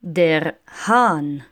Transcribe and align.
Der 0.00 0.54
Hahn. 0.86 1.42